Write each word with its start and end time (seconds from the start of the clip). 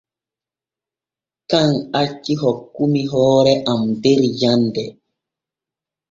Kan 1.51 1.69
acci 2.01 2.33
hokkumi 2.41 3.01
hoore 3.11 3.53
am 3.71 3.81
der 4.03 4.21
janŋirde. 4.39 4.83